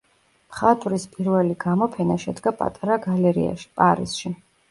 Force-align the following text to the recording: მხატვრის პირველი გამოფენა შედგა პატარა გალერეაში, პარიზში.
მხატვრის 0.53 1.03
პირველი 1.17 1.57
გამოფენა 1.65 2.17
შედგა 2.25 2.55
პატარა 2.63 2.97
გალერეაში, 3.05 3.71
პარიზში. 3.83 4.35